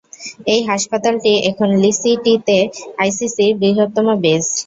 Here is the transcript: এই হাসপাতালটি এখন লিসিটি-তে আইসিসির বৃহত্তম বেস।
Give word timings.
এই 0.53 0.61
হাসপাতালটি 0.69 1.31
এখন 1.49 1.69
লিসিটি-তে 1.83 2.57
আইসিসির 2.99 3.51
বৃহত্তম 3.61 4.07
বেস। 4.23 4.45